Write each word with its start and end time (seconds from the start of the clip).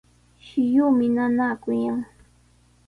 Shilluumi 0.45 1.07
nanaakullan. 1.15 1.99